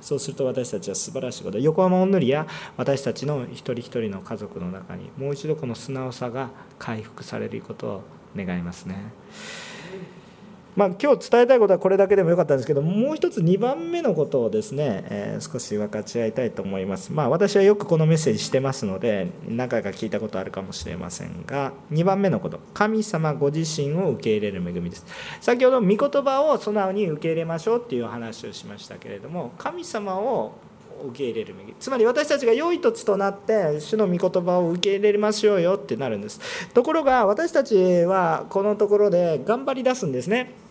[0.00, 1.58] そうすると私たちは素晴らしいこと。
[1.58, 8.02] 横浜おんぬりや私たちの一人一人の家族の中にもう一度この素直さが回復されることを
[8.36, 9.12] 願いますね。
[10.74, 17.12] まあ、今日伝えたいことはこれだけでもよかったんですけどもう一つ2番目のことをですね、えー、少し分かち合いたいと思います。
[17.12, 25.04] まあ、私はよくこのメッセージしてますので何回か聞いたことあるかもしれませんが2番目のこと神様ご自身を受け入れる恵みです。
[25.40, 30.52] 先ほど御言葉を素直に受け入れましょうっていう話をしましたけれども神様を
[31.08, 40.61] 受け入れるべきつまり私たちが良い土地となって主の御言葉を受け入れましょうよってなるんですところが私たちはこのところで頑張り出すんですね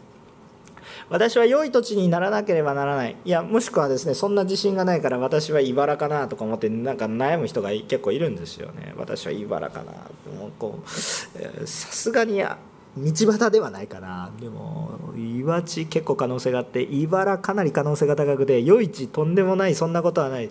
[1.11, 3.17] 私は良い土地にならなければならない。
[3.25, 8.93] いやもしくはですねそんな自信がないから私は茨かなとか思ってなんか悩む人が結構いるんですよね。
[8.95, 9.91] 私は茨かな
[10.39, 10.51] もう。
[10.57, 14.31] こうさすがに道端ではないかな。
[14.39, 20.49] でも岩地結構可能性があって茨かなり可能性が高くて余市とんでもないそんなことはない。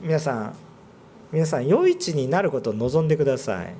[0.00, 0.54] 皆さん
[1.32, 3.74] 皆さん余市になることを望んでください。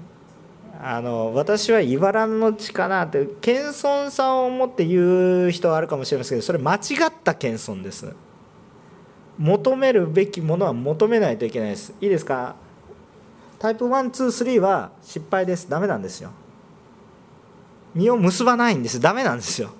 [0.83, 8.15] あの私は茨の地かなって謙遜さを持って言う人はあるかもしれませんけどそれ間違った謙遜です。
[9.39, 11.95] 求めるべきものは求めないといけないです。
[12.01, 12.57] いいですか？
[13.59, 15.69] タイプ123は失敗です。
[15.69, 16.31] ダメなんですよ。
[17.95, 19.01] 実を結ばないんです。
[19.01, 19.71] ダメなんですよ。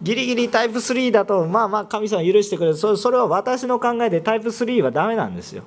[0.00, 2.76] ギリギリタイプ3だとまあまあ神様許してくれる。
[2.76, 5.64] それは私の考えでタイプ3はダメなんですよ。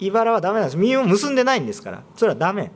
[0.00, 0.76] 茨はダメなんです。
[0.76, 2.02] 実を結んでないんですから。
[2.16, 2.70] それはダメ。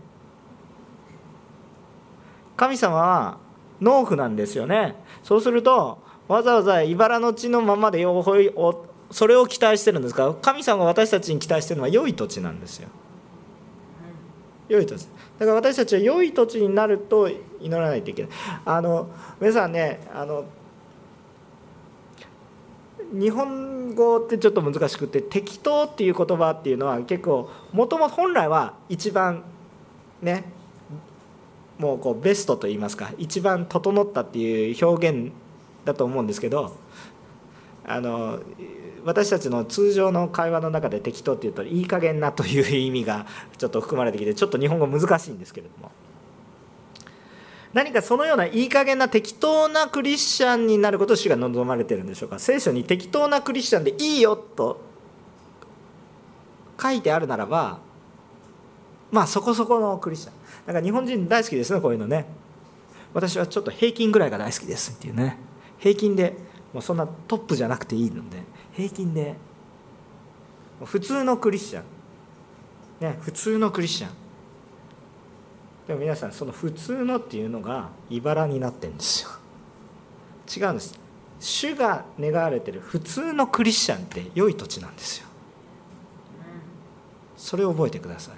[2.56, 3.38] 神様は
[3.80, 4.94] 農夫なんですよね。
[5.22, 8.04] そうするとわざわざ茨の地のままで
[9.10, 10.26] それを期待してるんですか。
[10.26, 12.88] ら神様が私たちに期待してるのは良い土地なんですよ。
[14.68, 15.06] 良い土地。
[15.38, 17.28] だから私たちは良い土地になると
[17.60, 18.30] 祈らないといけない。
[18.64, 19.08] あの
[19.40, 20.44] 皆さんねあの
[23.12, 29.44] 日本語ってちょっと難しくて適当っていう言葉っていうのは結構もともと本来は一番
[30.20, 30.44] ね
[31.78, 35.32] もうこうベストと言いますか一番整ったっていう表現
[35.84, 36.76] だと思うんですけど
[37.84, 38.40] あの
[39.04, 43.26] 私たちの通常の会話の中で適当っていうといい加減なという意味が
[43.58, 45.90] ちょっと含まれてきてちょっと日本語難しいんですけれども。
[47.72, 52.38] 何かそのようないい加減な適当なクリスチャンになることを主が望まれてるんでしょうか？
[52.38, 54.80] 聖書に適当なクリスチャンでいいよと
[56.80, 57.78] 書いてあるならば
[59.10, 60.34] まあそこそこのクリスチャン。
[60.66, 62.26] だから日本人大好きですねこういうのね。
[63.14, 65.38] 私はちょっと平均ぐらいが大好きですっていうね。
[65.78, 66.36] 平均で
[66.72, 68.38] もうそんなトップじゃなくていいので。
[68.72, 69.34] 平均で。
[70.84, 71.84] 普通のクリスチャン。
[73.00, 74.10] ね普通のクリスチャン。
[75.86, 79.30] でも皆さんその普通のっていうのが茨になってるんですよ。
[80.54, 80.98] 違うんです。
[81.40, 85.26] 主が願われてる普通のクリスチャンって良い土地なんですよ。
[87.36, 88.34] それを覚えてください。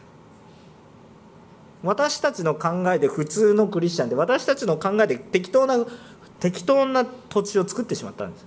[1.82, 5.84] 私たちの考えで普通のクリスチャンで私たちの考えで適当な
[6.40, 8.46] 適当な土地を作ってしまったんです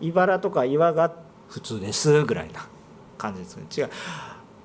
[0.00, 1.14] 茨とか岩が
[1.48, 2.66] 普通ですぐらいな
[3.18, 3.64] 感じですね。
[3.76, 3.90] 違う。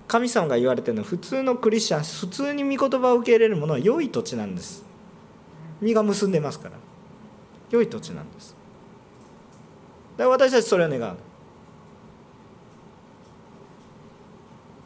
[0.07, 4.85] 神様が言われてるのは普通のクリスチャン普通に御言葉を受け入れるものは良い土地なんです。
[5.81, 6.75] 実が結んでますから。
[7.69, 8.55] 良い土地なんです。
[10.15, 11.17] だから私たちそれを願う。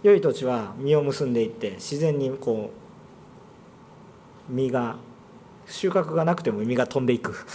[0.03, 2.71] 良い土地は実を結んでいって自然にこ
[4.49, 4.95] う実が
[5.67, 7.35] 収穫がなくても実が飛んでいく。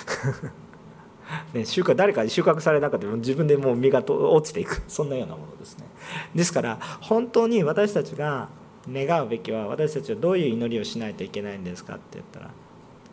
[1.53, 4.83] ね、収穫誰かに収穫されなかったら自分でもう実が落ちていく。
[4.87, 5.85] そんなようなものですね。
[6.35, 8.49] ですから本当に私たちが
[8.91, 12.51] 願うべきは私たちはどういう祈りをしないといけないんですかって言ったら、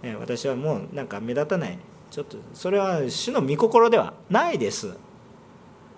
[0.04, 1.78] ね、私はもうなんか目立たない。
[2.12, 4.96] ちょっとそれは主の御心ではないです。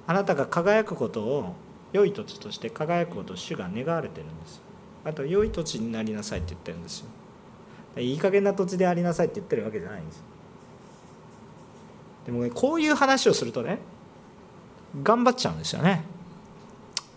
[0.07, 1.55] あなたが輝くことを
[1.91, 4.61] 良い土地として輝くことを主が願われてるんです。
[5.03, 7.07] あと良い土地になりなさいって言ってるんですよ。
[8.01, 10.23] いい加減な土地でありなさいって言ってるわけじゃないんです。
[12.25, 13.79] でもねこういう話をするとね
[15.03, 16.03] 頑張っちゃうんですよね。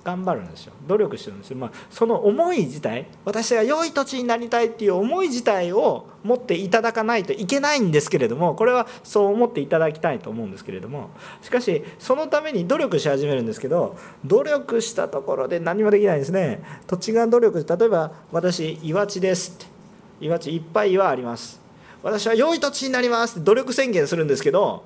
[0.09, 0.73] 頑張るんですよ。
[0.87, 11.11] 努力してるんですよ、まあ、その思い自体私が良い土地になりたいっていう思い自体を持っていただかないといけないんですけれどもこれはそう思っていただきたいと思うんですけれども
[11.43, 16.63] しかしそのために努力し始めるんですけど努力したところで何もできないんですね。
[16.87, 19.79] 土地が努力例えば私岩地ですって。
[20.21, 21.61] 岩地いっぱい岩あります。
[22.03, 24.85] 私は良い土地になりますって努力宣言するんですけど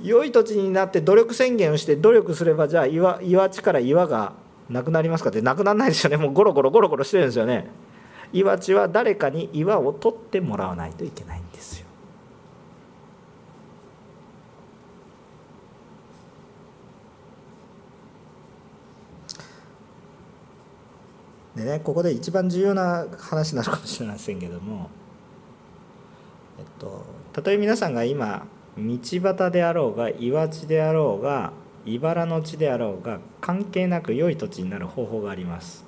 [0.00, 4.32] 良い土地になって努力宣言をして努力すればじゃあ岩岩地から岩が
[4.70, 5.30] なくなりますか？
[5.30, 6.16] ってなくならないですよね。
[6.16, 7.68] もうゴロゴロゴロゴロしてるんですよね。
[8.32, 11.86] 岩地は誰かに岩を取ってもらわないといけないんですよ。
[21.54, 24.88] でねここで一番重要な話なのかもしれませんけども、
[26.58, 27.04] えっと、
[27.34, 28.46] たとえ皆さんが今
[28.78, 31.52] 道端であろうが岩地であろうが
[31.84, 35.84] 茨の地であろうが関係なく良い土地になる方法があります。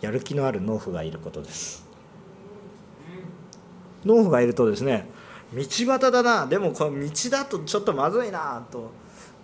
[0.00, 1.86] やる気のある農夫がいることです。
[4.04, 5.08] 農夫がいるとですね
[5.52, 6.46] 道端だな。
[6.46, 8.90] でもこの道だとちょっとまずいなと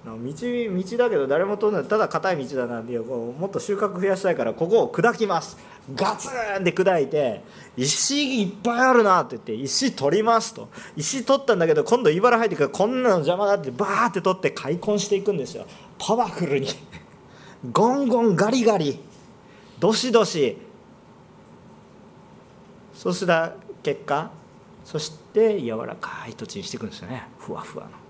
[0.05, 1.85] 道道だけど誰も通らない。
[1.85, 5.57] ただ硬い道だなっていうもっと収穫増やしたいからここを砕きます。
[5.95, 7.43] ガツンって砕いて
[7.77, 10.69] 石いっぱいあるなって言って石取りますと。
[10.97, 15.67] 石取ったんだけど今度茨入ってからこんなの邪魔だってバーって取って開墾していくんですよ。
[15.99, 16.69] パワフルに。
[17.73, 19.01] ゴンゴンガリガリ。
[19.81, 20.59] どしどし。
[22.95, 24.31] そうした結果
[24.85, 27.27] そして柔らかい土地にしていくんですよね。
[27.39, 28.04] ふわふわの。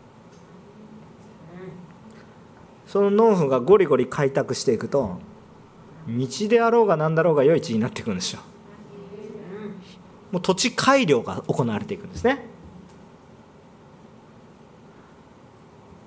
[2.86, 5.18] その農夫がゴリゴリ開拓していくと
[6.06, 8.40] 道であろうが何だろうが良い地になっていくんですよ。
[10.30, 12.46] もう土地改良が行われていくんですね。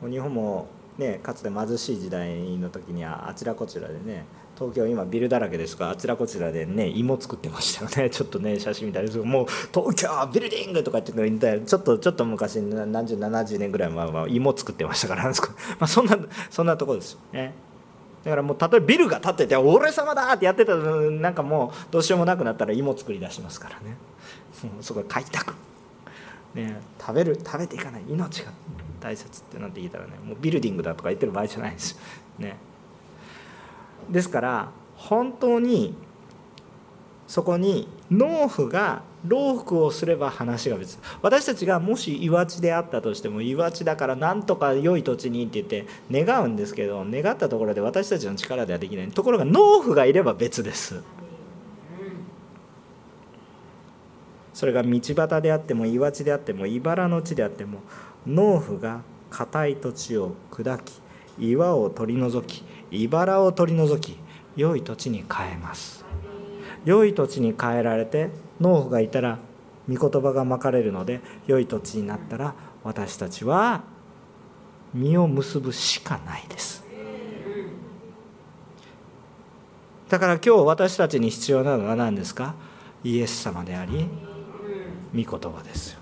[0.08, 0.68] 日本も
[0.98, 4.26] ねかつて貧しい時代の時にはあちらこちらでね
[4.58, 8.10] 東京今ビルだらけですがあちらこちらでね芋作ってましたよね。
[8.12, 9.24] ちょっとね写真見たりする。
[9.24, 15.26] もう東京ビルディングとか言ってたちょっとちょっと昔何十70年ぐらい前は芋作ってましたから。
[15.30, 15.32] ま
[15.82, 16.18] あそんな
[16.50, 17.54] そんなとこですよね。
[18.24, 23.96] だからもう例えばビルが建ってて「俺様だ!」ってやってたなんかもうどうしようもなくなったら芋作り出しますからね。
[24.82, 25.54] そこ開拓。
[26.56, 28.02] ね食べる食べていかない。
[28.10, 28.52] 命が
[29.00, 31.92] 大切ってなって聞いたらねもうビルディングだとか言ってる場合じゃないです。
[31.92, 32.00] よ
[32.40, 32.58] ね。
[34.10, 35.96] ですから本当に
[37.28, 40.98] そこに農夫が老服をすれば話が別。
[41.22, 49.08] 私たちがもし岩地であったとしても岩地だからなんとか良い土地にって言って願うんですけど願ったところで私たちの力ではできない。
[49.10, 51.04] ところが農夫がいれば別です。
[54.54, 57.80] それが道端であっても岩地であっても茨の地であっても
[58.26, 61.00] 農夫が硬い土地を砕き
[61.38, 64.18] 岩を取り除き茨を取り除き
[64.56, 66.06] 良い土地に変えます。
[66.86, 68.30] 良い土地に変えられて
[68.62, 69.40] 農夫がいたら
[69.90, 73.84] 御言葉がまかれるので良い土地になったら私たちは
[74.94, 76.86] 実を結ぶしかないです。
[80.10, 82.56] だから今日私たちに必要なのは何ですか？
[83.04, 84.08] イエス様であり
[85.14, 85.97] 御言葉です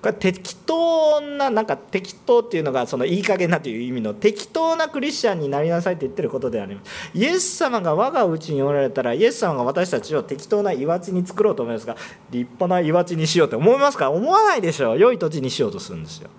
[0.00, 7.10] これ適当ななんか適当っていうのがそのいい加減なという意味の適当なクリスチャンになりなさいって言ってることであります。
[7.14, 11.96] イエス様が我がうちにおられたらイエス様が私たちを適当な岩地に作ろうと思いますが
[12.30, 14.12] 立派な岩地にしようって思いますか？
[14.12, 14.98] 思わないでしょう。
[15.00, 16.30] 良い土地にしようとするんですよ。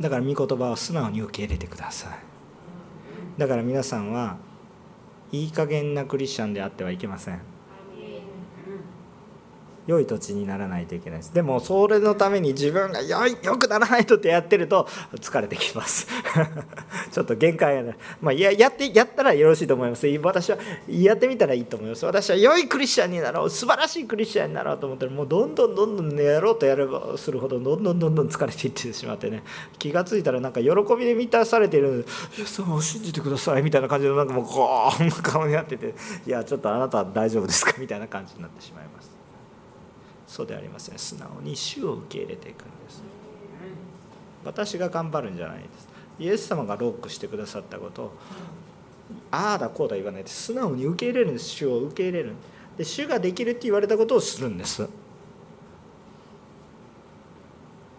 [0.00, 2.10] だから御言葉を素直に受け入れてください。
[3.38, 4.38] だから皆さんは
[5.30, 7.51] いい加減なクリスチャンであってはいけません。
[9.86, 11.34] 良い土地にならないといけないです。
[11.34, 16.06] でもそれのために自分がよよくならないとってやってると疲れてきます。
[17.10, 20.06] ちょっと限界がまあ、ややってやったらよろしいと思います。
[20.06, 20.58] 私は
[20.88, 22.06] やってみたらいいと思います。
[22.06, 23.50] 私は良いクリスチャンになろう。
[23.50, 29.42] 素晴らしいクリスチャンになろうと思ったらもうどんどんどんどん、やろうとやればするほどどんどんどんどん疲れていってしまってね。
[29.78, 32.06] 気が付いたらなんか喜びで満たされている
[32.38, 35.94] 「イエス様を信じてください」みたいな感じのなんかもうこう顔になってて
[36.26, 39.11] 「いやちょっとあなたは大丈夫ですか?」みたいな感じになってしまいます。
[40.32, 40.98] そうではありません。
[40.98, 43.02] 素直に主を受け入れていくんです。
[44.46, 45.88] 私が頑張るんじゃないです。
[46.18, 48.12] イエス様がロックしてくださったことを
[49.30, 51.50] ああだこうだ言わないで素直に受け入れるんです。
[51.50, 52.32] 主を受け入れる。
[52.78, 54.88] で主ができるって言われたことをするんです。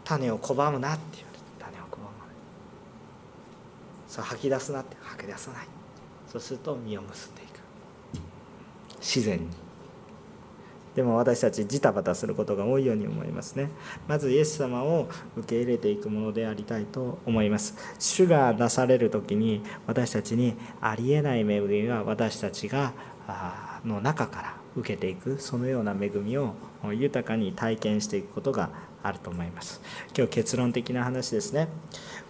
[0.04, 2.14] 種を拒むなって言われて種を拒まない。
[4.08, 5.68] さあ吐き出すなって吐き出さない。
[6.32, 7.60] そうすると実を結んでいく。
[9.00, 9.63] 自然に。
[10.96, 13.70] でも私たちジタバタすることが多いように思いますね。
[14.08, 17.76] まずイエス様を受け入れていくものでありたいと思います。
[18.00, 22.94] 主が出される時に私たちにありえない恵みが私たちが
[23.86, 26.54] の中から受けていくそのような恵みを
[26.92, 28.70] 豊かに体験していくことが
[29.02, 29.82] あると思います。
[30.16, 31.68] 今日結論的な話ですね。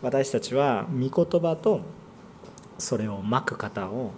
[0.02, 1.82] 私たちは御言葉と
[2.78, 4.12] それをまく方を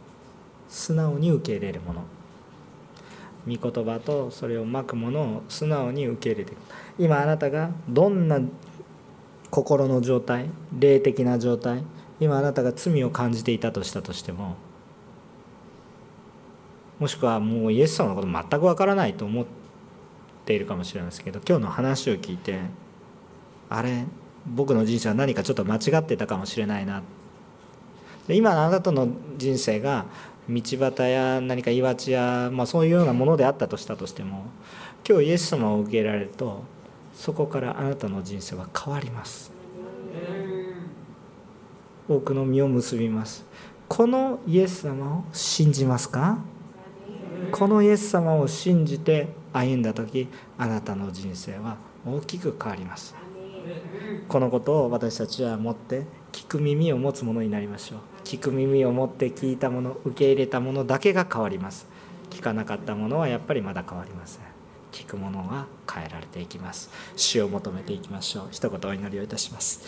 [0.70, 2.04] 素直に受け入れるもの。
[3.48, 6.60] 御言葉とそれをまくものを素直に受け入れていく。
[6.98, 8.40] 今あなたがどんな
[9.50, 11.84] 心の状態霊的な状態
[12.20, 14.56] 今あなたが罪を感じていたとしたとしても
[17.00, 19.46] もしくはもうイエス様のこと全くわからないと思っ
[20.46, 22.60] ているかもしれませんけど今日の話を聞いて
[23.70, 24.06] あれ
[24.46, 27.02] 僕の人生は何かちょっと間違ってたかもしれないな。
[28.28, 30.06] で今あなたの人生が
[30.50, 34.46] 道端や何か岩地や、まあ、そういうようなものであったとしたとしても
[35.08, 36.64] 今日イエス様を受けられると
[37.14, 39.52] そこからあなたの人生は変わります。
[42.08, 43.44] 多くの実を結びます。
[43.88, 46.38] このイエス様を信じますか？
[47.52, 50.28] このイエス様を信じて歩んだ時
[50.58, 53.16] あなたの人生は大きく変わります。
[54.28, 58.00] このことを私たちは持って聞く耳を持つものになりましょう。
[58.26, 61.88] 聞く耳を持って聞いたもの受け入れたものだけが変わります。
[62.32, 64.42] 聞かなかったものはやっぱりまだ変わりません。
[64.92, 66.90] 聞くものが変えられていきます。
[67.16, 68.48] 主を求めていきましょう。
[68.50, 69.86] 一言お祈りをいたします。